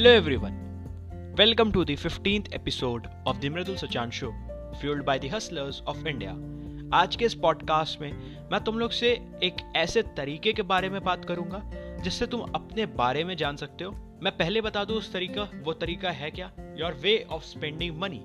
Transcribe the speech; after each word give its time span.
Hello 0.00 0.20
everyone. 0.20 0.54
Welcome 1.38 1.72
to 1.72 1.84
the 1.84 1.96
15th 1.96 2.46
episode 2.58 3.06
of 3.26 3.40
the 3.40 3.50
Mridul 3.50 3.76
Sachan 3.80 4.10
Show, 4.10 4.30
fueled 4.80 5.04
by 5.04 5.18
the 5.18 5.32
hustlers 5.32 5.80
of 5.88 5.98
India. 6.12 6.30
आज 6.94 7.16
के 7.16 7.24
इस 7.24 7.34
podcast 7.34 8.00
में 8.00 8.12
मैं 8.52 8.64
तुम 8.64 8.78
लोग 8.78 8.90
से 8.90 9.10
एक 9.42 9.72
ऐसे 9.76 10.02
तरीके 10.02 10.52
के 10.52 10.62
बारे 10.62 10.88
में 10.88 11.04
बात 11.04 11.24
करूँगा 11.24 11.62
जिससे 12.02 12.26
तुम 12.26 12.40
अपने 12.40 12.86
बारे 12.86 13.24
में 13.24 13.36
जान 13.36 13.56
सकते 13.56 13.84
हो। 13.84 14.20
मैं 14.22 14.36
पहले 14.36 14.60
बता 14.60 14.84
दूँ 14.84 14.96
उस 14.96 15.12
तरीका 15.12 15.42
वो 15.42 15.72
तरीका 15.72 16.10
है 16.10 16.30
क्या? 16.30 16.52
Your 16.58 16.92
way 16.92 17.26
of 17.30 17.42
spending 17.42 17.98
money 17.98 18.24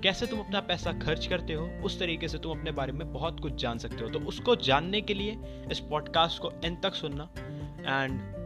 कैसे 0.00 0.26
तुम 0.26 0.40
अपना 0.40 0.60
पैसा 0.60 0.92
खर्च 0.92 1.26
करते 1.26 1.52
हो 1.52 1.66
उस 1.66 1.98
तरीके 1.98 2.28
से 2.28 2.38
तुम 2.38 2.58
अपने 2.58 2.70
बारे 2.70 2.92
में 2.92 3.12
बहुत 3.12 3.40
कुछ 3.40 3.54
जान 3.54 3.78
सकते 3.78 4.04
हो। 4.04 4.10
तो 4.10 4.18
उसको 4.18 4.56
जानने 4.56 5.00
के 5.00 5.14
लिए 5.14 5.38
इस 5.70 5.80
पॉडकास्ट 5.80 6.42
को 6.42 6.52
एंड 6.64 6.82
तक 6.82 6.94
सुनना। 6.94 7.30
एंड 8.02 8.39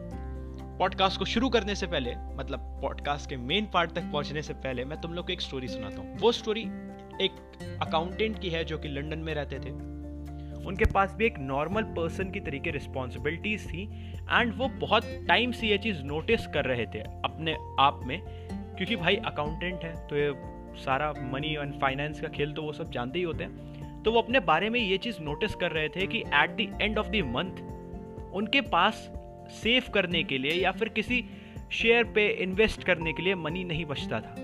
पॉडकास्ट 0.79 1.19
को 1.19 1.25
शुरू 1.25 1.49
करने 1.49 1.75
से 1.75 1.87
पहले 1.87 2.15
मतलब 2.37 2.61
पॉडकास्ट 2.83 3.29
के 3.31 3.37
मेन 3.37 3.67
पार्ट 3.75 3.93
तक 3.93 4.11
पहुँचने 4.13 4.43
से 4.43 4.55
पहले, 4.55 4.85
मैं 4.85 5.01
तुम 5.01 5.13
लोग 5.15 5.27
को 5.27 5.33
एक 5.33 5.41
स्टोरी 5.41 5.69
सुनाता 5.69 6.01
हूँ। 6.01 6.17
वो 6.19 6.33
स्टोरी 6.33 6.63
एक 7.23 7.79
अकाउंटेंट 7.83 8.39
की 8.39 8.49
है 8.49 8.65
जो 8.65 8.79
कि 8.79 8.89
लंदन 8.89 9.19
में 9.19 9.33
रहते 9.35 9.59
थे। 9.59 9.71
उनके 10.67 10.85
पास 10.85 11.15
भी 11.15 11.27
एक 11.27 11.39
नॉर्मल 11.39 11.83
पर्सन 11.97 12.31
की 12.31 12.41
तरीके 12.41 12.71
रिस्पॉन्सिबिलिटीज 12.71 13.67
थी 13.67 13.83
एंड 14.31 14.55
वो 14.57 14.69
बहुत 14.81 15.05
टाइम 15.29 15.53
से 15.53 15.67
ये 15.67 15.79
चीज़ 15.79 16.03
नोटिस 16.03 16.47
कर 16.47 16.65
रहे 16.65 16.87
थे 16.87 17.01
अपने 17.01 17.57
आप 17.79 18.01
में, 18.07 18.21
क्योंकि 18.77 18.97
भाई 18.97 19.17
अकाउंटेंट 19.17 19.85
है 19.85 19.97
तो 20.09 20.17
ये 20.17 20.33
सारा 20.85 21.13
मनी 21.23 21.55
एंड 21.55 21.81
फाइनेंस 21.81 22.21
का 22.21 22.29
खेल 22.29 22.53
तो 22.53 22.63
वो 22.63 22.73
सब 22.73 22.91
जानते 22.91 23.19
ही 23.19 23.25
होते 23.25 23.45
हैं। 23.45 24.03
तो 24.03 24.13
वो 24.13 24.21
अपने 24.21 24.41
बारे 24.41 24.71
में 24.71 24.81
ये 24.81 24.97
चीज़ 24.99 25.21
नोटिस 25.21 25.55
कर 25.55 25.71
रहे 25.71 25.89
थे 25.89 26.07
कि 26.07 26.19
at 26.19 26.57
the 26.57 26.79
end 26.83 26.99
of 26.99 27.09
the 27.09 27.23
month 27.27 28.33
उनके 28.35 28.61
पास 28.61 29.11
सेव 29.51 29.83
करने 29.95 30.23
के 30.23 30.39
लिए 30.39 30.53
या 30.53 30.73
फिर 30.73 30.89
किसी 30.89 31.25
शेयर 31.73 32.05
पे 32.05 32.29
इन्वेस्ट 32.29 32.85
करने 32.85 33.13
के 33.13 33.23
लिए 33.23 33.35
मनी 33.35 33.65
नहीं 33.65 33.85
बचता 33.85 34.21
था। 34.21 34.35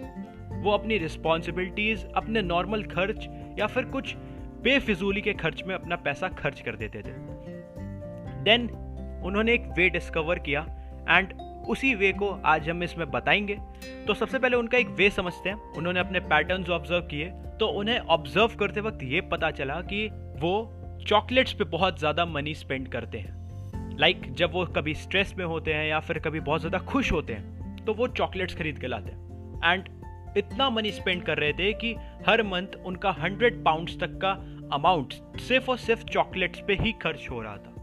वो 0.63 0.71
अपनी 0.71 0.99
रिस्पॉन्सिबिलिटीज 0.99 2.07
अपने 2.15 2.43
नॉर्मल 2.43 2.83
खर्च 2.83 3.29
या 3.59 3.67
फिर 3.67 3.85
कुछ 3.85 4.15
बेफिजूली 4.63 5.21
के 5.21 5.33
खर्च 5.33 5.63
में 5.67 5.75
अपना 5.75 5.97
पैसा 5.97 6.29
खर्च 6.29 6.61
कर 6.61 6.77
देते 6.77 6.99
थे। 6.99 7.13
देन 8.45 8.69
उन्होंने 9.25 9.55
एक 9.55 9.67
वे 9.77 9.89
डिस्कवर 9.89 10.39
किया 10.39 10.67
एंड 11.09 11.33
उसी 11.69 11.95
वे 11.95 12.13
को 12.13 12.29
आज 12.45 12.69
हम 12.69 12.83
इसमें 12.83 13.11
बताएँगे। 13.11 13.59
तो 14.07 14.15
सबसे 14.15 14.39
पहले 14.39 14.57
उनका 14.57 14.79
एक 14.79 14.89
वे 14.89 15.11
समझते 15.11 15.49
हैं। 15.49 15.73
उन्होंने 15.73 16.01
अपने 16.01 16.21
पैटर्न्स 16.21 16.71
ऑब्ज़र्व 16.71 17.01
किए। 17.01 17.31
तो 17.61 17.67
उन्हें 17.67 17.99
ऑब्ज़र्व 17.99 18.57
करते 18.59 18.81
वक्त 18.81 19.03
ये 19.03 19.21
पता 19.21 19.51
चला 19.51 19.81
कि 19.81 20.09
वो 20.41 20.53
चॉकलेट्स 21.07 21.53
पे 21.53 21.65
बहुत 21.65 21.99
ज़्यादा 21.99 22.25
मनी 22.25 22.55
स्पेंड 22.55 22.89
करते 22.89 23.19
हैं। 23.19 23.40
लाइक 23.99 24.21
like, 24.21 24.35
जब 24.35 24.53
वो 24.53 24.65
कभी 24.67 24.95
स्ट्रेस 24.95 25.35
में 25.39 25.45
होते 25.45 25.73
हैं 25.75 25.87
या 25.87 26.01
फिर 26.01 26.19
कभी 26.19 26.41
बहुत 26.41 26.61
ज़्यादा 26.61 26.79
खुश 26.79 27.13
होते 27.13 27.33
हैं 27.33 27.85
तो 27.85 27.95
वो 27.95 28.09
चॉकलेट्स 28.09 28.55
खरीद 28.55 28.79
के 28.79 28.87
लाते 28.87 29.13
हैं। 29.13 29.73
एंड 29.73 29.89
इतना 30.37 30.69
मनी 30.71 30.91
स्पेंड 30.93 31.23
कर 31.23 31.39
रहे 31.39 31.53
थे 31.53 31.73
कि 31.73 31.95
हर 32.27 32.43
मंथ 32.43 32.77
उनका 32.87 33.11
हंड्रेड 33.11 33.65
पाउंड्स 33.65 33.99
तक 34.01 34.19
का 34.23 34.31
अमाउंट 34.73 35.15
सिर्फ़ 35.41 35.71
और 35.71 35.77
सिर्फ़ 35.79 36.05
चॉकलेट्स 36.05 36.63
पे 36.67 36.75
ही 36.75 36.93
खर्च 36.93 37.27
हो 37.31 37.41
रहा 37.43 37.57
था। 37.57 37.75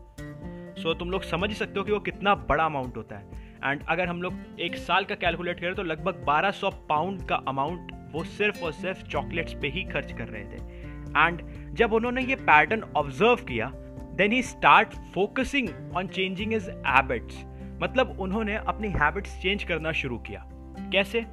सो 0.77 0.91
so, 0.94 0.99
तुम 0.99 1.11
लोग 1.11 1.23
समझ 1.23 1.49
ही 1.49 1.55
सकते 1.55 1.80
हो 1.80 1.86
कि 1.86 1.91
वो 1.91 1.99
कितना 1.99 2.36
बड़ा 2.36 2.66
अमाउंट 2.66 2.97
होता 2.97 3.16
है। 3.16 3.45
एंड 3.64 3.81
अगर 3.89 4.08
हम 4.08 4.21
लोग 4.21 4.59
एक 4.59 4.75
साल 4.75 5.05
का 5.05 5.16
कैलकुलेट 5.16 5.59
करें 5.59 5.75
तो 5.75 5.83
लगभग 5.83 6.23
1200 6.25 6.73
पाउंड 6.89 7.27
का 7.27 7.36
अमाउंट 7.36 7.92
वो 8.11 8.23
सिर्फ़ 8.23 8.64
और 8.64 8.71
सिर्फ़ 8.71 9.03
चॉकलेट्स 9.03 9.53
पे 9.53 9.67
ही 9.67 9.83
खर्च 9.83 10.11
कर 10.11 10.27
रहे 10.27 10.44
थे। 10.44 10.61
एंड 11.17 11.42
जब 11.75 11.94
उन्होंने 11.94 12.21
ये 12.21 12.36
पैटर्न 12.36 12.83
ऑब्ज़र्व 12.95 13.36
किया 13.36 13.71
then 14.17 14.31
he 14.31 14.41
start 14.41 14.93
focusing 15.13 15.69
on 15.95 16.07
changing 16.07 16.53
his 16.53 16.69
habits 16.87 17.43
मतलब 17.81 18.17
उन्होंने 18.19 18.55
अपनी 18.55 18.87
हैबिट्स 18.87 19.41
चेंज 19.41 19.63
करना 19.63 19.91
शुरू 19.91 20.17
किया। 20.17 20.43
कैसे? 20.91 21.25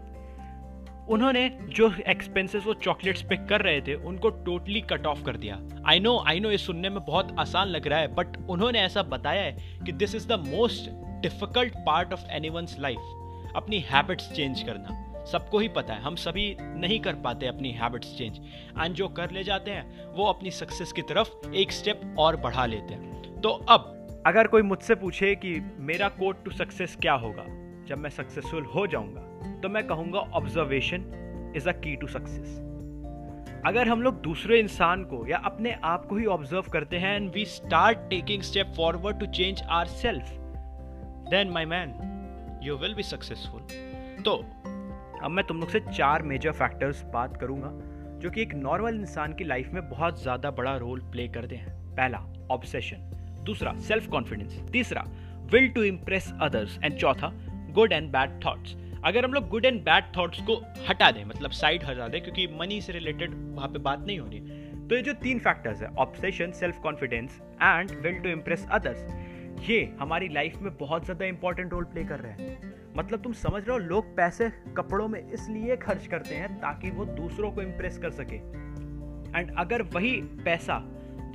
उन्होंने 1.08 1.48
जो 1.68 1.90
एक्सपेंसेस 2.08 2.66
वो 2.66 2.74
चॉकलेट्स 2.74 3.22
पे 3.22 3.36
कर 3.36 3.60
रहे 3.60 3.80
थे, 3.80 3.94
उनको 3.94 4.30
टोटली 4.30 4.80
कट 4.80 5.06
ऑफ़ 5.06 5.22
कर 5.24 5.36
दिया। 5.36 5.60
आई 5.86 6.00
नो 6.00 6.24
आई 6.28 6.40
नो 6.40 6.50
ये 6.50 6.58
सुनने 6.58 6.90
में 6.90 7.04
बहुत 7.04 7.36
आसान 7.38 7.68
लग 7.68 7.86
रहा 7.86 7.98
है 7.98 8.14
बट 8.14 8.36
उन्होंने 8.50 8.80
ऐसा 8.80 9.02
बताया 9.02 9.42
है 9.42 9.80
कि 9.86 9.92
this 9.92 10.14
is 10.14 10.28
the 10.28 10.32
most 10.32 10.90
difficult 11.22 11.74
part 11.86 12.12
of 12.12 12.24
any 12.30 12.50
life 12.80 13.52
अपनी 13.56 13.78
हैबिट्स 13.78 14.32
चेंज 14.32 14.62
करना। 14.62 15.13
सबको 15.26 15.58
ही 15.58 15.68
पता 15.68 15.94
है, 15.94 16.02
हम 16.02 16.14
सभी 16.16 16.56
नहीं 16.60 17.00
कर 17.00 17.14
पाते 17.14 17.46
अपनी 17.46 17.70
हैबिट्स 17.72 18.16
चेंज 18.18 18.38
एंड 18.80 18.94
जो 18.94 19.08
कर 19.08 19.30
ले 19.30 19.44
जाते 19.44 19.70
हैं, 19.70 20.06
वो 20.14 20.26
अपनी 20.26 20.50
सक्सेस 20.50 20.92
की 20.92 21.02
तरफ़ 21.02 21.54
एक 21.54 21.72
स्टेप 21.72 22.00
और 22.18 22.36
बढ़ा 22.36 22.66
लेते 22.66 22.94
हैं। 22.94 23.40
तो 23.40 23.48
अब, 23.48 23.90
अगर 24.26 24.46
कोई 24.46 24.62
मुझसे 24.62 24.94
पूछे 24.94 25.34
कि 25.34 25.60
मेरा 25.78 26.08
कोड 26.08 26.44
टू 26.44 26.50
सक्सेस 26.50 26.96
क्या 27.02 27.14
होगा, 27.14 27.44
जब 27.88 27.98
मैं 27.98 28.10
सक्सेसफुल 28.10 28.64
हो 28.64 28.86
जाऊँगा 28.86 29.60
तो 29.62 29.68
मैं 29.68 29.86
कहूँगा 29.86 30.18
ऑब्जर्वेशन 30.18 31.52
इज़ 31.56 31.68
अ 31.68 31.72
की 31.72 31.96
टू 31.96 32.06
सक्सेस 32.06 32.60
अगर 33.66 33.88
हम 33.88 34.02
लोग 34.02 34.20
दूसरे 34.20 34.58
इंसान 34.60 35.04
को 35.04 35.26
या 35.26 35.36
अपने 35.44 35.72
आप 35.84 36.06
को 36.06 36.16
ही 36.16 36.26
ऑब्ज़र्व 36.26 36.70
करते 36.72 36.96
हैं 36.96 37.14
and 37.16 37.30
we 37.34 37.44
start 37.44 37.98
taking 38.10 38.42
step 38.42 38.72
forward 38.76 39.18
to 39.20 39.26
change 39.26 39.62
our 39.70 39.86
self 39.86 40.30
then 41.30 41.50
my 41.50 41.64
man 41.64 41.94
you 42.62 42.76
will 42.76 42.94
be 42.94 43.02
successful 43.02 44.22
तो 44.22 44.36
अब 45.24 45.30
मैं 45.30 45.44
तुम 45.46 45.60
लोग 45.60 45.70
से 45.70 45.80
चार 45.82 46.22
मेजर 46.22 46.52
फैक्टर्स 46.52 47.02
बात 47.12 47.36
करूँगा, 47.36 47.68
जो 48.20 48.30
कि 48.30 48.40
एक 48.42 48.52
नॉर्मल 48.54 48.94
इंसान 48.94 49.32
की 49.34 49.44
लाइफ 49.44 49.70
में 49.74 49.88
बहुत 49.90 50.22
ज़्यादा 50.22 50.50
बड़ा 50.50 50.76
रोल 50.76 51.00
प्ले 51.12 51.26
करते 51.28 51.56
हैं। 51.56 51.72
पहला 51.96 52.18
ऑब्सेशन 52.50 52.96
दूसरा 53.44 53.72
सेल्फ 53.80 54.06
कॉन्फिडेंस 54.06 54.58
तीसरा 54.72 55.04
will 55.52 55.68
to 55.68 55.82
impress 55.82 56.32
others 56.42 56.78
and 56.84 56.96
चौथा 56.96 57.30
गुड 57.74 57.92
एंड 57.92 58.10
बैड 58.12 58.38
थॉट्स 58.44 58.76
अगर 59.04 59.24
हम 59.24 59.32
लोग 59.32 59.48
गुड 59.48 59.64
एंड 59.64 59.80
बैड 59.84 60.16
थॉट्स 60.16 60.40
को 60.40 60.60
हटा 60.88 61.10
दें 61.10 61.24
मतलब 61.24 61.50
साइड 61.52 61.84
हटा 61.84 62.08
दें, 62.08 62.20
क्योंकि 62.22 62.46
मनी 62.60 62.80
से 62.80 62.92
रिलेटेड 62.92 63.34
वहाँ 63.56 63.68
पे 63.68 63.78
बात 63.80 64.06
नहीं 64.06 64.18
होनी 64.18 64.40
तो 64.88 64.96
ये 64.96 65.02
जो 65.02 65.12
तीन 65.22 65.38
फैक्टर्स 65.38 65.82
है 65.82 65.88
obsession 65.98 66.50
self 66.52 66.78
confidence 66.82 67.40
and 67.62 67.90
will 68.02 68.20
to 68.20 68.28
impress 68.28 68.66
others 68.72 69.06
ये 69.64 69.84
हमारी 70.00 70.28
लाइफ 70.28 70.56
में 70.62 70.76
बहुत 70.76 71.04
ज़्यादा 71.04 71.24
इंपॉर्टेंट 71.24 71.72
रोल 71.72 71.84
प्ले 71.84 72.04
कर 72.04 72.20
रहे 72.20 72.32
हैं। 72.32 72.72
मतलब 72.96 73.22
तुम 73.22 73.32
समझ 73.32 73.62
रहे 73.62 73.72
हो 73.72 73.78
लोग 73.78 74.16
पैसे 74.16 74.50
कपड़ों 74.76 75.08
में 75.08 75.20
इसलिए 75.20 75.76
खर्च 75.76 76.06
करते 76.06 76.34
हैं 76.34 76.48
ताकि 76.60 76.90
वो 76.90 77.04
दूसरों 77.04 77.50
को 77.52 77.62
इम्प्रेस 77.62 77.98
कर 77.98 78.10
सके। 78.10 78.36
एंड 79.38 79.54
अगर 79.58 79.82
वही 79.82 80.12
पैसा 80.44 80.78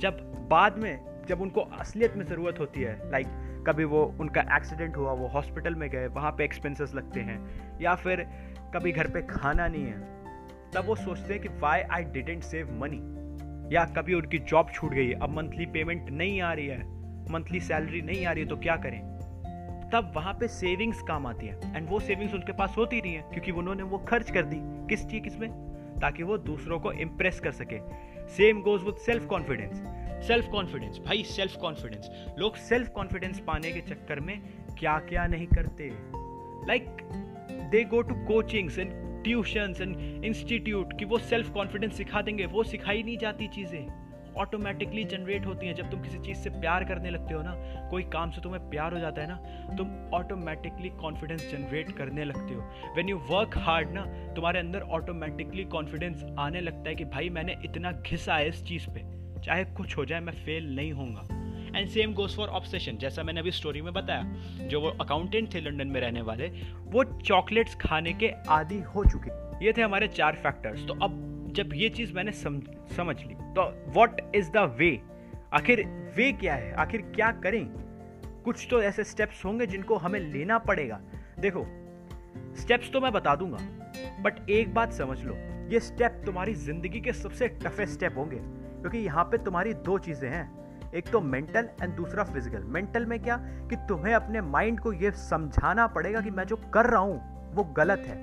जब 0.00 0.20
बाद 0.50 0.78
में 0.78 1.24
जब 1.28 1.40
उनको 1.40 1.60
असलियत 1.60 2.16
में 2.16 2.24
ज़रूरत 2.26 2.60
होती 2.60 2.80
है 2.80 3.10
लाइक 3.10 3.26
like, 3.26 3.66
कभी 3.66 3.84
वो 3.84 4.04
उनका 4.20 4.40
एक्सीडेंट 4.56 4.96
हुआ 4.96 5.12
वो 5.12 5.26
हॉस्पिटल 5.26 5.74
में 5.74 5.88
गए 5.90 6.06
वहाँ 6.06 6.30
पे 6.30 6.44
एक्सपेंसेस 6.44 6.94
लगते 6.94 7.20
हैं 7.20 7.38
या 7.80 7.94
फिर 7.94 8.26
कभी 8.74 8.92
घर 8.92 9.06
पे 9.06 9.22
खाना 9.22 9.68
नहीं 9.68 9.84
है 9.84 10.70
तब 10.70 10.86
वो 10.86 10.94
सोचते 10.94 11.32
हैं 11.32 11.42
कि 11.42 11.48
why 11.60 11.80
I 11.80 12.04
didn't 12.04 12.42
save 12.42 12.72
money 12.80 13.02
या 13.74 13.84
कभी 13.96 14.14
उनकी 14.14 14.38
जॉब 14.38 14.70
छूट 14.74 14.94
गई 14.94 15.12
अब 15.12 15.36
मंथली 15.36 15.66
पेमेंट 15.66 16.10
नहीं 16.10 16.40
आ 16.40 16.52
रही 16.52 16.66
है। 16.66 16.99
मंथली 17.30 17.60
सैलरी 17.60 18.02
नहीं 18.02 18.26
आ 18.26 18.32
रही 18.32 18.42
है 18.42 18.48
तो 18.48 18.56
क्या 18.56 18.76
करें? 18.76 19.00
तब 19.92 20.12
वहाँ 20.16 20.34
पे 20.34 20.48
सेविंग्स 20.48 21.02
काम 21.02 21.26
आती 21.26 21.46
है। 21.46 21.76
एंड 21.76 21.88
वो 21.88 22.00
सेविंग्स 22.00 22.34
उनके 22.34 22.52
पास 22.52 22.74
होती 22.76 23.00
नहीं 23.00 23.14
है, 23.14 23.22
क्योंकि 23.22 23.50
उन्होंने 23.50 23.82
वो 23.82 23.98
खर्च 23.98 24.30
कर 24.30 24.42
दी। 24.42 24.56
किस 24.88 25.06
चीज़, 25.06 25.22
किसमें? 25.22 25.50
ताकि 26.00 26.22
वो 26.22 26.38
दूसरों 26.38 26.80
को 26.80 26.92
इम्प्रेस 26.92 27.40
कर 27.40 27.50
सके। 27.50 27.78
Same 28.28 28.60
goes 28.62 28.82
with 28.82 28.94
self 28.96 29.26
confidence 29.26 29.82
self 30.26 30.48
confidence 30.48 30.98
भाई 30.98 31.22
सेल्फ 31.22 31.56
कॉन्फिडेंस 31.56 32.10
लोग 32.38 32.56
सेल्फ 32.56 32.88
कॉन्फिडेंस 32.88 33.40
पाने 33.40 33.70
के 33.72 33.80
चक्कर 33.80 34.20
में 34.20 34.40
क्या 34.78 34.98
क्या 34.98 35.26
नहीं 35.26 35.46
करते। 35.46 35.90
Like 36.66 36.86
they 37.70 37.84
go 37.84 38.02
to 38.02 38.14
coachings 38.14 38.78
and 38.78 38.92
tuitions 39.24 39.80
and 39.80 40.24
institute 40.24 40.98
कि 40.98 41.04
वो 41.04 41.18
सेल्फ 41.18 41.50
कॉन्फिडेंस 41.50 41.96
सिखा 41.96 42.22
देंगे। 42.22 42.46
वो 42.46 42.64
सिखाई 42.64 43.02
नहीं 43.02 43.18
जाती 43.18 43.48
चीज़ें। 43.48 44.09
ऑटोमेटिकली 44.36 45.04
जनरेट 45.04 45.46
होती 45.46 45.66
हैं। 45.66 45.74
जब 45.74 45.90
तुम 45.90 46.02
किसी 46.02 46.18
चीज़ 46.18 46.38
से 46.38 46.50
प्यार 46.50 46.84
करने 46.84 47.10
लगते 47.10 47.34
हो 47.34 47.42
ना, 47.42 47.54
कोई 47.90 48.02
काम 48.02 48.30
से 48.30 48.40
तुम्हें 48.40 48.70
प्यार 48.70 48.92
हो 48.92 48.98
जाता 48.98 49.22
है 49.22 49.28
ना, 49.28 49.36
तुम 49.76 50.10
ऑटोमेटिकली 50.14 50.88
कॉन्फिडेंस 50.88 51.50
जनरेट 51.50 51.92
करने 51.92 52.24
लगते 52.24 52.54
हो। 52.54 52.60
वेन 52.96 53.08
यू 53.08 53.18
वर्क 53.18 53.58
हार्ड 53.58 53.90
ना, 53.90 54.06
तुम्हारे 54.34 54.58
अंदर 54.58 54.80
ऑटोमेटिकली 54.80 55.64
कॉन्फिडेंस 55.64 56.24
आने 56.38 56.60
लगता 56.60 56.88
है 56.88 56.94
कि 56.94 57.04
भाई 57.04 57.28
मैंने 57.28 57.56
इतना 57.64 57.92
घिसा 57.92 58.34
है 58.34 58.48
इस 58.48 58.64
चीज़ 58.64 58.86
पे। 58.90 59.20
चाहे 59.40 59.64
कुछ 59.64 59.96
हो 59.96 60.04
जाए, 60.04 60.20
मैं 60.20 60.32
फेल 60.32 60.76
नहीं 60.76 60.92
होऊँगा। 60.92 61.28
And 61.78 61.88
same 61.88 62.14
goes 62.14 62.36
for 62.36 62.48
obsession 62.48 62.96
जैसा 62.96 63.22
मैंने 63.22 63.40
अभी 63.40 63.50
स्टोरी 63.50 63.82
में 63.82 63.92
बताया, 63.92 64.22
जो 64.66 64.80
वो 64.80 64.88
अकाउंटेंट 64.88 65.54
थे 65.54 65.60
लंदन 65.60 65.88
में 65.88 66.00
रहने 66.00 66.20
वाले, 66.20 66.48
वो 66.76 67.04
चॉकलेट्स 67.04 67.74
खाने 67.74 68.12
के 68.12 68.32
आदि 68.48 68.80
हो 68.80 69.04
चुके। 69.04 69.50
ये 69.66 69.72
थे 69.76 69.82
हमारे 69.82 70.08
चार 70.08 70.34
फैक्टर्स 70.34 70.86
तो 70.86 70.94
अब 70.94 71.29
जब 71.50 71.70
ये 71.74 71.88
चीज़ 71.88 72.12
मैंने 72.14 72.32
सम, 72.32 72.60
समझ 72.96 73.16
ली 73.18 73.34
तो 73.34 73.62
वॉट 73.92 74.20
इज़ 74.34 74.50
द 74.50 74.74
वे 74.78 75.00
आखिर 75.54 75.84
वे 76.16 76.30
क्या 76.32 76.54
है? 76.54 76.72
आखिर 76.74 77.02
क्या 77.14 77.30
करें? 77.34 77.66
कुछ 78.44 78.66
तो 78.70 78.82
ऐसे 78.82 79.04
स्टेप्स 79.04 79.44
होंगे 79.44 79.66
जिनको 79.66 79.96
हमें 79.96 80.20
लेना 80.22 80.58
पड़ेगा। 80.58 81.00
देखो 81.40 81.66
स्टेप्स 82.56 82.90
तो 82.92 83.00
मैं 83.00 83.12
बता 83.12 83.34
दूँगा 83.36 83.58
बट 84.22 84.48
एक 84.50 84.74
बात 84.74 84.92
समझ 84.92 85.18
लो 85.22 85.34
ये 85.72 85.80
स्टेप 85.80 86.22
तुम्हारी 86.26 86.54
ज़िंदगी 86.54 87.00
के 87.00 87.12
सबसे 87.12 87.48
टफेस्ट 87.48 87.92
स्टेप 87.92 88.16
होंगे 88.18 88.36
क्योंकि 88.36 88.98
यहाँ 88.98 89.24
पे 89.24 89.38
तुम्हारी 89.38 89.74
दो 89.74 89.98
चीज़ें 89.98 90.28
हैं। 90.30 90.92
एक 90.94 91.08
तो 91.08 91.20
मेंटल 91.20 91.68
एंड 91.82 91.94
दूसरा 91.94 92.24
फ़िज़िकल 92.24 92.62
मेंटल 92.66 93.06
में 93.06 93.18
क्या? 93.22 93.36
कि 93.70 93.76
तुम्हें 93.88 94.14
अपने 94.14 94.40
माइंड 94.40 94.80
को 94.80 94.92
ये 94.92 95.10
समझाना 95.10 95.86
पड़ेगा 95.86 96.20
कि 96.20 96.30
मैं 96.30 96.44
जो 96.44 96.56
कर 96.74 96.86
रहा 96.86 97.00
हूँ 97.00 97.54
वो 97.54 97.64
गलत 97.76 98.04
है। 98.06 98.16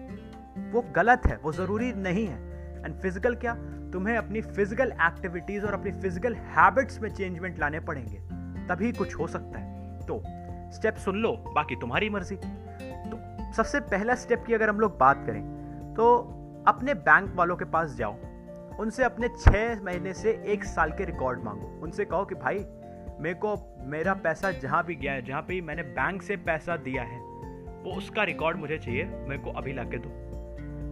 वो 0.72 0.82
गलत 0.96 1.22
है 1.28 1.38
वो 1.38 1.52
ज़रूरी 1.54 1.92
नहीं 1.94 2.26
है। 2.28 2.47
एंड 2.88 2.96
फ़िज़िकल 2.96 3.36
क्या? 3.36 3.54
तुम्हें 3.94 4.16
अपनी 4.18 4.42
फ़िज़िकल 4.42 4.92
एक्टिविटीज़ 5.04 5.66
और 5.66 5.74
अपनी 5.74 5.92
फ़िज़िकल 5.92 6.36
हैबिट्स 6.56 7.02
में 7.02 7.10
चेंजमेंट 7.10 7.60
लाने 7.60 7.80
पड़ेंगे। 7.80 8.20
तभी 8.68 8.92
कुछ 8.92 9.16
हो 9.16 9.28
सकता 9.28 9.60
है। 9.60 10.06
तो 10.06 10.22
स्टेप 10.76 10.96
सुन 10.96 11.16
लो, 11.16 11.32
बाकी 11.56 11.76
तुम्हारी 11.76 12.10
मर्ज़ी। 12.10 12.36
तो 12.36 13.54
सबसे 13.54 13.80
पहला 13.80 14.16
स्टेप 14.16 14.44
की 14.48 14.54
अगर 14.54 14.70
हम 14.70 14.80
लोग 14.80 14.98
बात 14.98 15.24
करें 15.26 15.42
तो 15.96 16.08
अपने 16.68 16.94
बैंक 16.94 17.34
वालों 17.36 17.56
के 17.56 17.66
पास 17.66 17.96
जाओ। 17.96 18.16
उनसे 18.80 19.04
अपने 19.04 19.28
छः 19.40 19.82
महीने 19.84 20.14
से 20.14 20.32
एक 20.48 20.64
साल 20.64 20.92
के 20.92 21.06
रिकॉर्ड 21.06 21.44
मांगो। 21.44 21.80
उनसे 21.84 22.06
कहो 22.06 22.26
कि 22.26 22.36
भाई, 22.36 22.66
मेरे 23.20 23.34
को, 23.36 23.56
मेरा 23.86 24.14
पैसा 24.14 24.52
जहाँ 24.52 24.84
भी 24.86 24.96
गया 24.96 25.14
है, 25.14 25.22
जहाँ 25.22 25.42
पे 25.42 25.62
मैंने 25.62 25.84
बैंक 25.84 26.22
से 26.22 26.36
पैसा 26.38 26.78
दिया 26.78 27.04
है, 27.04 27.20
वो 27.84 27.98
उसका 27.98 28.24
रिकॉर्ड 28.24 28.58
मुझे 28.58 28.78
चाहिए, 28.78 29.06
मेरे 29.06 29.42
को 29.42 29.52
अभी 29.52 29.74
ला 29.74 29.84
दो। 29.84 30.10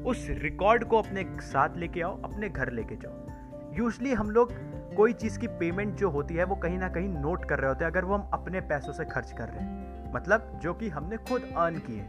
उस 0.05 0.27
रिकॉर्ड 0.29 0.83
को 0.83 0.97
अपने 0.97 1.25
साथ 1.41 1.77
लेके 1.77 2.01
आओ, 2.01 2.21
अपने 2.21 2.49
घर 2.49 2.71
लेके 2.71 2.95
जाओ। 2.95 3.73
यूजली 3.77 4.13
हम 4.13 4.29
लोग 4.29 4.51
कोई 4.95 5.13
चीज़ 5.13 5.39
की 5.39 5.47
पेमेंट 5.59 5.95
जो 5.95 6.09
होती 6.09 6.33
है, 6.33 6.43
वो 6.43 6.55
कहीं 6.55 6.77
ना 6.77 6.89
कहीं 6.89 7.09
नोट 7.09 7.45
कर 7.45 7.59
रहे 7.59 7.69
होते 7.69 7.85
हैं, 7.85 7.91
अगर 7.91 8.05
वो 8.05 8.15
हम 8.15 8.29
अपने 8.33 8.61
पैसों 8.61 8.93
से 8.93 9.05
खर्च 9.05 9.31
कर 9.31 9.49
रहे 9.49 9.63
हैं। 9.63 10.13
मतलब 10.13 10.59
जो 10.63 10.73
कि 10.73 10.89
हमने 10.89 11.17
खुद 11.19 11.41
अर्न 11.57 11.79
किए 11.79 12.03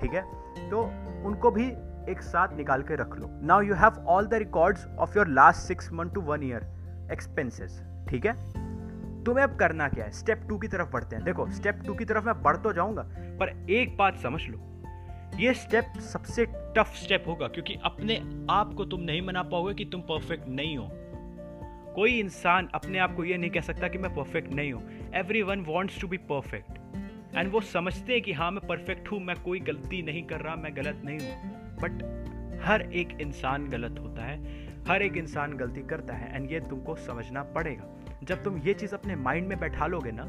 ठीक 0.00 0.14
है? 0.14 0.22
तो 0.70 0.82
उनको 1.26 1.50
भी 1.50 1.66
एक 2.10 2.22
साथ 2.22 2.56
निकाल 2.56 2.82
के 2.82 2.94
रख 2.94 3.16
लो। 3.16 3.28
Now 3.42 3.62
you 3.62 3.74
have 3.74 4.04
all 4.06 4.26
the 4.26 4.34
records 4.34 4.86
of 4.98 5.16
your 5.16 5.28
last 5.28 5.60
six 5.60 5.92
month 5.92 6.10
to 6.10 6.20
one 6.20 6.42
year 6.42 7.08
expenses 7.12 7.82
ठीक 8.08 8.26
है? 8.26 8.32
तुम्हें 9.24 9.44
अब 9.44 9.56
करना 9.56 9.88
क्या 9.88 10.04
है? 10.04 10.10
स्टेप 10.10 10.46
टू 10.48 10.58
की 10.58 10.68
तरफ़ 10.68 10.90
बढ़ते 10.90 11.16
हैं। 11.16 11.24
देखो 11.24 11.50
स्टेप 11.50 11.82
टू 11.86 11.94
की 11.94 12.04
तरफ़ 12.04 12.26
मैं 12.26 12.42
बढ़ 12.42 12.56
तो 12.56 12.72
जाऊँगा, 12.72 13.02
पर 13.40 13.66
एक 13.70 13.96
बात 13.96 14.18
समझ 14.18 14.40
लो। 14.48 14.68
ये 15.40 15.52
स्टेप 15.54 15.92
सबसे 16.02 16.44
टफ 16.76 16.94
स्टेप 16.96 17.24
होगा, 17.28 17.46
क्योंकि 17.48 17.76
अपने 17.84 18.16
आप 18.50 18.72
को 18.74 18.84
तुम 18.84 19.00
नहीं 19.00 19.22
मना 19.22 19.42
पाओगे 19.42 19.74
कि 19.74 19.84
तुम 19.84 20.00
परफेक्ट 20.00 20.48
नहीं 20.48 20.76
हो। 20.76 20.88
कोई 21.94 22.18
इंसान 22.18 22.68
अपने 22.74 22.98
आप 22.98 23.14
को 23.16 23.24
ये 23.24 23.36
नहीं 23.36 23.50
कह 23.50 23.60
सकता 23.60 23.88
कि 23.88 23.98
मैं 23.98 24.14
परफेक्ट 24.14 24.52
नहीं 24.52 24.72
हूँ। 24.72 25.10
Everyone 25.42 25.60
wants 25.60 26.00
to 26.00 26.08
be 26.08 26.16
perfect 26.30 27.36
and 27.36 27.50
वो 27.52 27.60
समझते 27.60 28.12
हैं 28.12 28.22
कि 28.22 28.32
हाँ 28.32 28.50
मैं 28.50 28.66
परफेक्ट 28.68 29.10
हूँ, 29.12 29.20
मैं 29.20 29.36
कोई 29.42 29.60
गलती 29.60 30.02
नहीं 30.02 30.22
कर 30.22 30.40
रहा, 30.40 30.56
मैं 30.56 30.76
गलत 30.76 31.00
नहीं 31.04 31.18
हूँ। 31.20 31.78
बट 31.82 32.60
हर 32.64 32.82
एक 32.92 33.20
इंसान 33.20 33.68
गलत 33.68 33.98
होता 33.98 34.22
है, 34.22 34.38
हर 34.88 35.02
एक 35.02 35.16
इंसान 35.16 35.56
गलती 35.56 35.82
करता 35.82 36.14
है 36.14 36.34
एंड 36.36 36.50
ये 36.52 36.60
तुमको 36.60 36.94
समझना 36.96 37.42
पड़ेगा। 37.54 37.88
जब 38.22 38.42
तुम 38.44 38.58
ये 38.58 38.74
चीज़ 38.74 38.94
अपने 38.94 39.16
माइंड 39.16 39.48
में 39.48 39.58
बैठा 39.60 39.86
लोगे 39.86 40.10
ना 40.12 40.24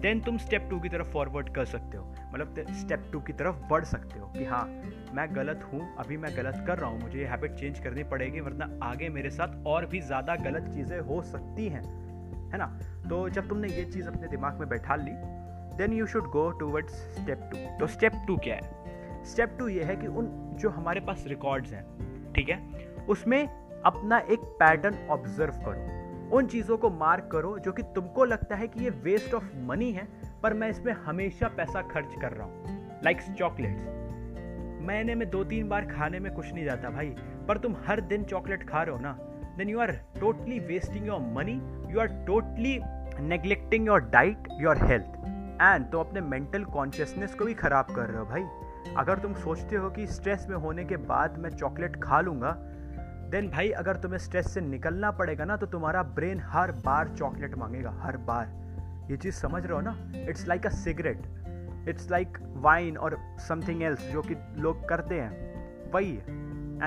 देन 0.00 0.20
तुम 0.20 0.36
स्टेप 0.38 0.66
टू 0.70 0.78
की 0.80 0.88
तरफ़ 0.88 1.06
फॉरवर्ड 1.06 1.48
कर 1.54 1.64
सकते 1.64 1.96
हो। 1.96 2.04
मतलब 2.34 2.54
स्टेप 2.72 3.08
टू 3.12 3.20
की 3.20 3.32
तरफ़ 3.32 3.56
बढ़ 3.70 3.84
सकते 3.84 4.18
हो 4.20 4.26
कि 4.26 4.44
हाँ 4.44 4.64
मैं 5.14 5.26
गलत 5.36 5.68
हूँ, 5.72 5.80
अभी 5.98 6.16
मैं 6.16 6.36
गलत 6.36 6.64
कर 6.66 6.78
रहा 6.78 6.90
हूँ, 6.90 7.00
मुझे 7.00 7.18
ये 7.18 7.26
हैबिट 7.26 7.54
चेंज 7.54 7.78
करनी 7.78 8.04
पड़ेगी, 8.04 8.40
वरना 8.40 8.70
आगे 8.82 9.08
मेरे 9.08 9.30
साथ 9.30 9.66
और 9.66 9.86
भी 9.86 10.00
ज़्यादा 10.00 10.36
गलत 10.36 10.70
चीज़ें 10.74 10.98
हो 11.00 11.20
सकती 11.22 11.68
हैं। 11.68 11.82
है 12.52 12.58
ना? 12.58 12.66
तो 13.08 13.28
जब 13.28 13.48
तुमने 13.48 13.68
ये 13.68 13.84
चीज़ 13.84 14.08
अपने 14.08 14.28
दिमाग 14.28 14.60
में 14.60 14.68
बैठा 14.68 14.96
ली 14.96 15.12
then 15.78 15.92
you 15.92 16.06
should 16.06 16.30
go 16.30 16.50
towards 16.50 16.94
step 17.14 17.50
two 17.52 17.58
तो 17.78 17.86
स्टेप 17.86 18.12
टू 18.26 18.36
क्या 18.36 18.54
है? 18.54 19.24
स्टेप 19.24 19.56
टू 19.58 19.68
ये 19.68 19.84
है 19.84 19.96
कि 19.96 20.06
उन 20.06 20.30
जो 20.60 20.70
हमारे 20.70 21.00
पास 21.00 21.24
रिकॉर्ड्स 21.26 21.72
हैं, 21.72 21.84
ठीक 22.32 22.48
है? 22.48 22.58
उसमें 23.08 23.46
अपना 23.82 24.18
एक 24.18 24.40
पैटर्न 24.60 25.06
ऑब्ज़र्व 25.10 25.62
करो। 25.66 25.97
उन 26.32 26.46
चीज़ों 26.46 26.76
को 26.78 26.90
मार्क 26.90 27.28
करो 27.32 27.58
जो 27.58 27.72
कि 27.72 27.82
तुमको 27.94 28.24
लगता 28.24 28.56
है 28.56 28.66
कि 28.68 28.84
ये 28.84 28.90
वेस्ट 29.04 29.34
ऑफ़ 29.34 29.44
मनी 29.66 29.90
है, 29.92 30.06
पर 30.42 30.54
मैं 30.54 30.68
इसमें 30.70 30.92
हमेशा 31.06 31.48
पैसा 31.48 31.82
खर्च 31.82 32.14
कर 32.20 32.32
रहा 32.32 32.46
हूँ। 32.46 33.00
लाइक 33.04 33.20
चॉकलेट्स 33.38 33.96
महीने 34.86 35.14
में 35.14 35.28
दो 35.30 35.42
तीन 35.44 35.68
बार 35.68 35.86
खाने 35.86 36.18
में 36.20 36.32
कुछ 36.34 36.52
नहीं 36.52 36.64
जाता 36.64 36.90
भाई, 36.90 37.14
पर 37.48 37.58
तुम 37.58 37.76
हर 37.86 38.00
दिन 38.02 38.24
चॉकलेट 38.24 38.68
खा 38.68 38.82
रहे 38.82 38.94
हो 38.96 39.00
ना 39.02 39.12
then 39.58 39.68
you 39.68 39.78
are 39.78 39.92
totally 40.20 40.58
wasting 40.58 41.06
your 41.06 41.20
money 41.34 41.60
you 41.92 42.00
are 42.00 42.08
totally 42.26 42.78
neglecting 43.20 43.86
your 43.86 44.00
diet 44.10 44.48
your 44.60 44.84
health 44.84 45.16
and 45.62 45.90
तो 45.90 46.00
अपने 46.00 46.20
मेंटल 46.20 46.64
कॉन्शियसनेस 46.64 47.34
को 47.34 47.44
भी 47.44 47.54
खराब 47.54 47.94
कर 47.94 48.06
रहे 48.06 48.18
हो 48.18 48.24
भाई। 48.24 48.94
अगर 48.96 49.18
तुम 49.18 49.34
सोचते 49.34 49.76
हो 49.76 49.90
कि 49.90 50.06
स्ट्रेस 50.06 50.46
में 50.50 50.56
होने 50.56 50.84
के 50.84 50.96
बाद 50.96 51.38
मैं 51.38 51.50
चॉकलेट 51.50 51.96
खा 52.02 52.20
लूँगा 52.20 52.50
देन 53.30 53.50
भाई, 53.50 53.70
अगर 53.70 53.96
तुम्हें 53.96 54.18
स्ट्रेस 54.18 54.54
से 54.54 54.60
निकलना 54.60 55.10
पड़ेगा 55.10 55.44
ना 55.44 55.56
तो 55.56 55.66
तुम्हारा 55.66 56.02
ब्रेन 56.02 56.40
हर 56.40 56.72
बार 56.72 57.08
चॉकलेट 57.08 57.54
मांगेगा, 57.54 57.90
हर 57.90 58.16
बार। 58.16 58.58
ये 59.10 59.16
चीज़ 59.16 59.34
समझ 59.34 59.66
रहे 59.66 59.74
हो 59.74 59.80
ना? 59.80 60.12
It's 60.14 60.48
like 60.48 60.66
a 60.66 60.68
cigarette 60.68 61.18
it's 61.88 62.10
like 62.10 62.38
wine 62.42 62.96
और 62.96 63.18
समथिंग 63.38 63.82
एल्स 63.82 64.10
जो 64.10 64.22
कि 64.22 64.34
लोग 64.56 64.88
करते 64.88 65.14
हैं। 65.14 65.58
वही 65.92 66.16
है। 66.16 66.22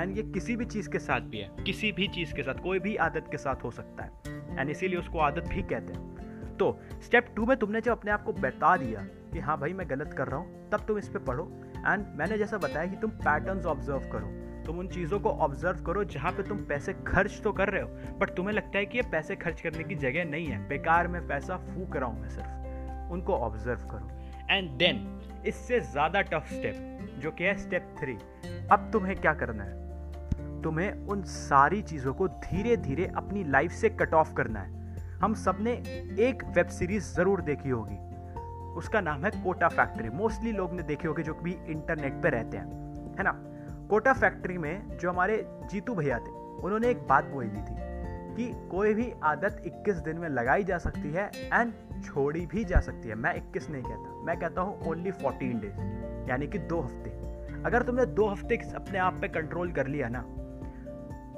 एंड 0.02 0.18
ये 0.18 0.24
किसी 0.24 0.56
भी 0.56 0.66
चीज़ 0.66 0.90
के 0.90 1.00
साथ 1.00 1.22
भी 1.22 1.38
है। 1.38 1.50
किसी 1.66 1.92
भी 1.92 2.08
चीज़ 2.08 2.34
के 2.34 2.44
साथ, 2.44 2.54
कोई 2.54 2.80
भी 2.80 2.96
आदत 2.96 3.26
के 3.32 3.38
साथ 3.38 3.56
हो 3.64 3.72
सकता 3.72 4.04
है। 4.04 4.12
एंड 4.60 4.70
इसीलिए 4.70 5.00
उसको 5.00 5.20
आदत 5.20 5.44
भी 5.50 5.62
कहते 5.62 5.94
हैं। 5.94 6.12
तो 6.58 6.80
स्टेप 7.06 7.34
टू 7.36 7.46
में 7.46 7.58
तुमने 7.58 7.82
जब 7.82 7.92
अपने 7.92 8.12
आप 8.12 8.24
को 8.24 8.34
बता 8.34 8.78
दिया 8.78 9.02
कि 9.34 9.40
हाँ 9.40 9.60
भाई, 9.60 9.74
मैं 9.74 9.90
गलत 9.90 10.14
कर 10.14 10.28
रहा 10.28 10.40
हूँ, 10.40 10.70
तब 10.70 10.86
तुम 10.88 10.98
इस 10.98 11.10
पर 11.10 11.20
पढ़ो। 11.20 11.52
एंड 11.66 12.06
मैंने 12.16 12.38
जैसा 12.38 12.58
बताया 12.58 12.88
कि 12.88 12.96
तुम 12.96 13.12
पैटर्न्स 13.12 13.66
ऑब्ज़र्व 13.66 14.00
करो। 14.00 14.41
तुम 14.71 14.79
उन 14.79 14.88
चीज़ों 14.88 15.19
को 15.19 15.29
ऑब्ज़र्व 15.44 15.81
करो 15.83 16.03
जहाँ 16.03 16.31
पे 16.31 16.44
तुम 16.44 16.57
पैसे 16.65 16.94
खर्च 17.07 17.39
तो 17.44 17.51
कर 17.51 17.69
रहे 17.69 17.81
हो 17.81 18.18
बट 18.19 18.29
तुम्हें 18.35 18.53
लगता 18.53 18.77
है 18.77 18.85
कि 18.85 18.97
ये 18.97 19.01
पैसे 19.12 19.35
खर्च 19.35 19.62
करने 19.62 19.83
की 19.83 19.95
जगह 19.95 20.25
नहीं 20.25 20.45
है। 20.47 20.59
बेकार 20.68 21.07
में 21.07 21.27
पैसा 21.27 21.57
फूक 21.57 21.95
रहा 21.95 22.09
हूँ 22.09 22.21
मैं 22.21 22.29
सिर्फ़। 22.29 23.12
उनको 23.13 23.33
ऑब्ज़र्व 23.38 23.79
करो। 23.88 24.56
एंड 24.56 24.69
देन 24.77 25.44
इससे 25.47 25.79
ज़्यादा 25.81 26.21
टफ 26.21 26.47
स्टेप 26.51 27.19
जो 27.19 27.31
कि 27.31 27.44
है 27.44 27.57
स्टेप 27.57 27.94
थ्री 28.00 28.18
अब 28.71 28.89
तुम्हें 28.94 29.15
क्या 29.18 29.33
करना 29.33 29.63
है? 29.63 30.62
तुम्हें 30.62 31.07
उन 31.07 31.23
सारी 31.25 31.81
चीज़ों 31.81 32.13
को 32.13 32.27
धीरे 32.27 32.77
धीरे 32.79 33.12
अपनी 33.18 33.44
लाइफ 33.44 33.71
से 33.71 33.89
कट 33.91 34.13
ऑफ़ 34.13 34.33
करना 34.33 34.59
है। 34.59 35.19
हम 35.19 35.33
सबने 35.35 35.71
एक 36.29 36.44
वेब 36.47 36.68
सीरीज़ 36.69 37.13
ज़रूर 37.15 37.41
देखी 37.41 37.69
होगी। 37.69 37.97
उसका 38.77 39.01
नाम 39.01 39.25
है 39.25 39.31
कोटा 39.44 39.68
फैक्ट्री 39.69 40.09
मोस्टली 40.18 40.51
लोग 40.51 40.73
ने 40.73 40.83
देखे 40.85 41.07
होंगे 41.07 41.23
जो 41.23 41.33
भी 41.33 41.57
इंटरनेट 41.69 42.23
पर 42.23 42.31
रहते 42.31 42.57
हैं। 42.57 43.15
है 43.18 43.23
ना? 43.23 43.39
कोटा 43.92 44.14
फैक्ट्री 44.14 44.58
में 44.58 44.98
जो 44.98 45.10
हमारे 45.10 45.46
जीतू 45.72 45.96
भैया 45.96 46.20
थे, 46.20 46.32
उन्होंने 46.64 46.90
एक 46.90 46.98
बात 47.08 47.26
बोली 47.26 47.48
थी 47.48 47.76
कि 48.36 48.68
कोई 48.70 48.94
भी 48.94 49.14
आदत 49.24 49.62
21 49.66 49.96
दिन 49.96 50.18
में 50.18 50.30
लगाई 50.30 50.64
जा 50.64 50.78
सकती 50.78 51.12
है 51.12 51.32
एंड 51.54 51.74
छोड़ी 52.04 52.46
भी 52.46 52.66
जा 52.66 52.80
सकती 52.80 53.10
है। 53.10 53.16
मैं 53.16 53.36
21 53.36 53.70
नहीं 53.70 53.84
कहता, 53.84 54.24
मैं 54.26 54.40
कहता 54.40 54.62
हूँ 54.62 54.88
ओनली 54.88 55.12
14 55.12 55.60
डेज़ 55.62 56.30
यानी 56.30 56.48
कि 56.48 56.60
दो 56.60 56.80
हफ़्ते। 56.81 57.10
अगर 57.66 57.83
तुमने 57.83 58.06
दो 58.06 58.28
हफ़्ते 58.28 58.56
अपने 58.76 59.00
आप 59.00 59.18
पे 59.21 59.28
कंट्रोल 59.28 59.71
कर 59.71 59.88
लिया 59.88 60.10
ना, 60.12 60.26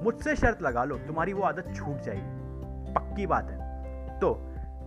मुझसे 0.03 0.35
शर्त 0.35 0.61
लगा 0.61 0.83
लो, 0.83 0.97
तुम्हारी 0.97 1.33
वो 1.33 1.43
आदत 1.43 1.73
छूट 1.75 2.01
जाएगी। 2.01 2.93
पक्की 2.93 3.27
बात 3.27 3.49
है। 3.51 4.19
तो 4.19 4.33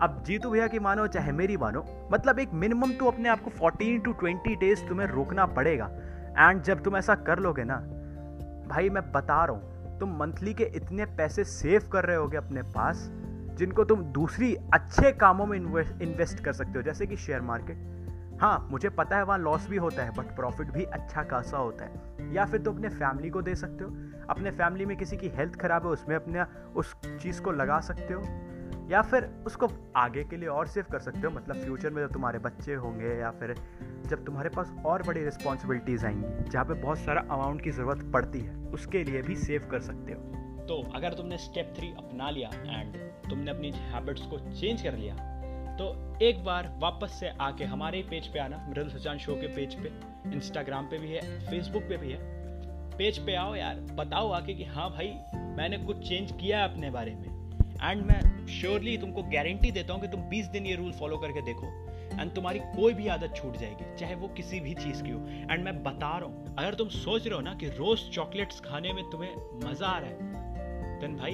अब 0.02 0.23
जीतू 0.26 0.50
भैया 0.50 0.66
की 0.66 0.78
मानो 0.78 1.06
चाहे 1.06 1.32
मेरी 1.32 1.56
मानो 1.56 2.08
मतलब 2.12 2.38
एक 2.38 2.52
मिनिमम 2.52 2.92
तो 2.92 3.06
अपने 3.06 3.28
आप 3.28 3.40
को 3.40 3.50
14 3.50 4.04
टू 4.04 4.12
20 4.12 4.56
डेज़ 4.56 4.87
तुम्हें 4.87 5.06
रोकना 5.06 5.46
पड़ेगा। 5.46 5.90
एंड 6.38 6.62
जब 6.62 6.82
तुम 6.82 6.96
ऐसा 6.96 7.14
कर 7.14 7.38
लोगे 7.38 7.64
ना, 7.64 7.76
भाई 8.68 8.90
मैं 8.90 9.02
बता 9.12 9.44
रहा 9.44 9.56
हूँ, 9.56 9.98
तुम 9.98 10.16
मंथली 10.18 10.54
के 10.54 10.64
इतने 10.64 11.04
पैसे 11.16 11.44
सेव 11.44 11.88
कर 11.92 12.04
रहे 12.04 12.16
होगे 12.16 12.36
अपने 12.36 12.62
पास, 12.62 13.08
जिनको 13.58 13.84
तुम 13.84 14.02
दूसरी 14.12 14.54
अच्छे 14.74 15.12
कामों 15.12 15.46
में 15.46 15.58
इन्वेस्ट 15.58 16.44
कर 16.44 16.52
सकते 16.52 16.72
हो, 16.76 16.82
जैसे 16.82 17.06
कि 17.06 17.16
शेयर 17.16 17.40
मार्केट 17.40 17.94
हाँ 18.40 18.68
मुझे 18.70 18.88
पता 18.88 19.16
है 19.16 19.24
वहाँ 19.24 19.38
लॉस 19.38 19.68
भी 19.68 19.76
होता 19.76 20.02
है 20.02 20.10
बट 20.10 20.34
प्रॉफिट 20.36 20.70
भी 20.70 20.84
अच्छा 20.84 21.22
खासा 21.22 21.58
होता 21.58 21.84
है। 21.84 22.34
या 22.34 22.44
फिर 22.44 22.60
तो 22.60 22.72
अपने 22.72 22.88
फैमिली 22.88 23.30
को 23.30 23.42
दे 23.42 23.54
सकते 23.54 23.84
हो, 23.84 23.90
अपने 24.30 24.50
फैमिली 24.50 24.86
में 24.86 24.96
किसी 24.96 25.16
की 25.16 25.28
हेल्थ 25.28 25.54
खराब 25.54 25.86
है, 25.86 25.92
उसमें 25.92 26.14
अपने, 26.16 26.42
उस 26.74 26.94
चीज़ 27.20 27.40
को 27.42 27.52
लगा 27.52 27.80
सकते 27.80 28.14
हो। 28.14 28.20
या 28.90 29.02
फिर 29.02 29.24
उसको 29.46 29.68
आगे 29.96 30.24
के 30.24 30.36
लिए 30.36 30.48
और 30.48 30.66
सेव 30.66 30.84
कर 30.92 30.98
सकते 30.98 31.20
हो? 31.20 31.30
मतलब 31.30 31.56
फ्यूचर 31.56 31.90
में 31.90 32.02
जब 32.02 32.12
तुम्हारे 32.12 32.38
बच्चे 32.38 32.74
होंगे 32.74 33.14
या 33.20 33.30
फिर 33.30 33.54
जब 34.06 34.24
तुम्हारे 34.24 34.48
पास 34.48 34.72
और 34.86 35.02
बड़ी 35.02 35.24
रिस्पॉन्सिबिलिटीज़ 35.24 36.06
आएँगी, 36.06 36.50
जहाँ 36.50 36.64
पे 36.64 36.74
बहुत 36.74 36.98
सारा 36.98 37.20
अमाउंट 37.30 37.62
की 37.62 37.70
ज़रूरत 37.70 38.10
पड़ती 38.14 38.40
है, 38.40 38.56
उसके 38.70 39.04
लिए 39.04 39.22
भी 39.22 39.36
सेव 39.36 39.68
कर 39.70 39.80
सकते 39.82 40.12
हो। 40.12 40.64
तो 40.66 40.82
अगर 40.94 41.14
तुमने 41.14 41.38
स्टेप 41.38 41.72
थ्री 41.76 41.88
अपना 41.98 42.30
लिया 42.30 42.48
एंड 42.48 42.96
तुमने 43.30 43.50
अपनी 43.50 43.70
हैबिट्स 43.70 44.22
को 44.22 44.38
चेंज 44.50 44.82
कर 44.82 44.94
लिया 44.94 45.14
तो 45.78 45.86
एक 46.22 46.44
बार 46.44 46.68
वापस 46.78 47.18
से 47.20 47.28
आके 47.40 47.64
हमारे 47.64 48.00
पेज 48.02 48.26
पे 48.26 48.38
आना। 48.38 48.64
मृदुल 48.68 48.88
सचान 48.90 49.18
शो 49.18 49.34
के 49.34 49.46
पेज 49.46 49.74
पे 49.74 49.88
इंस्टाग्राम 50.34 50.86
पे 50.86 50.98
भी 50.98 51.08
है 51.08 51.20
फेसबुक 51.40 51.82
पे 51.82 51.96
भी 51.96 52.12
है। 52.12 52.18
पेज 52.92 53.18
पे 53.18 53.34
आओ 53.34 53.54
यार, 53.54 53.80
बताओ 53.92 54.30
आके 54.30 54.54
कि 54.54 54.64
हाँ 54.64 54.88
भाई, 54.90 55.08
मैंने 55.56 55.78
कुछ 55.78 56.08
चेंज 56.08 56.32
किया 56.32 56.58
है 56.58 56.72
अपने 56.72 56.90
बारे 56.90 57.14
में। 57.14 57.35
एंड 57.83 58.02
मैं 58.02 58.47
श्योरली 58.47 58.99
तुमको 58.99 59.23
गारंटी 59.23 59.71
देता 59.71 59.92
हूँ 59.92 60.00
कि 60.00 60.09
तुम 60.09 60.21
20 60.30 60.50
दिन 60.52 60.66
ये 60.66 60.75
रूल 60.75 60.92
फॉलो 60.92 61.16
करके 61.18 61.40
देखो 61.42 61.66
एंड 62.21 62.35
तुम्हारी 62.35 62.59
कोई 62.59 62.92
भी 62.95 63.09
आदत 63.09 63.35
छूट 63.37 63.56
जाएगी, 63.56 63.97
चाहे 63.97 64.14
वो 64.14 64.28
किसी 64.28 64.61
भी 64.61 64.75
चीज़ 64.75 65.02
की 65.02 65.11
हो। 65.11 65.18
एंड 65.50 65.64
मैं 65.64 65.83
बता 65.83 66.18
रहा 66.18 66.28
हूँ, 66.28 66.56
अगर 66.59 66.75
तुम 66.75 66.88
सोच 66.88 67.26
रहे 67.26 67.35
हो 67.35 67.40
ना 67.40 67.54
कि 67.54 67.66
रोज 67.68 68.11
चॉकलेट्स 68.11 68.61
खाने 68.61 68.92
में 68.92 69.11
तुम्हें 69.11 69.35
मज़ा 69.64 69.87
आ 69.87 69.99
रहा 69.99 70.11
है 70.11 71.00
देन 71.00 71.16
भाई 71.16 71.33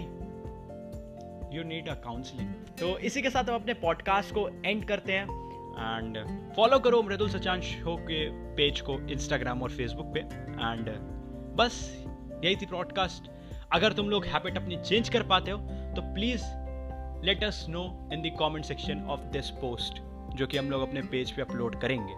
यू 1.56 1.64
नीड 1.64 1.88
अ 1.88 1.94
काउंसलिंग 1.94 2.48
तो 2.80 2.98
इसी 2.98 3.22
के 3.22 3.30
साथ 3.30 3.44
हम 3.44 3.54
अपने 3.54 3.74
पॉडकास्ट 3.74 4.34
को 4.34 4.48
एंड 4.64 4.84
करते 4.84 5.12
हैं 5.12 5.24
एंड 5.72 6.18
फॉलो 6.56 6.78
करो 6.78 7.02
मृदुल 7.02 7.28
सचान 7.28 7.60
शो 7.60 7.96
के 7.96 8.30
पेज 8.54 8.80
को 8.80 8.98
इंस्टाग्राम 9.08 9.62
और 9.62 9.70
फेसबुक 9.70 10.06
पे 10.06 10.20
एंड 10.20 10.90
बस 11.56 12.04
यही 12.44 12.56
थी 12.56 12.66
ब्रॉडकास्ट 12.66 13.30
अगर 13.72 13.92
तुम 13.92 14.10
लोग 14.10 14.24
हैबिट 14.24 14.56
अपनी 14.56 14.76
चेंज 14.76 15.08
कर 15.08 15.22
पाते 15.22 15.50
हो 15.50 15.81
तो 15.94 16.02
please 16.14 16.44
let 17.26 17.44
us 17.44 17.66
know 17.68 17.84
in 18.12 18.22
the 18.22 18.36
comment 18.38 18.64
section 18.64 19.04
of 19.06 19.20
this 19.32 19.50
post 19.50 20.02
जो 20.34 20.46
कि 20.46 20.58
हम 20.58 20.70
लोग 20.70 20.88
अपने 20.88 21.02
पेज 21.02 21.30
पे 21.30 21.42
अपलोड 21.42 21.80
करेंगे। 21.80 22.14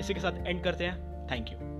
इसी 0.00 0.14
के 0.14 0.20
साथ 0.20 0.46
एंड 0.46 0.62
करते 0.64 0.86
हैं। 0.86 1.28
Thank 1.30 1.48
you 1.48 1.71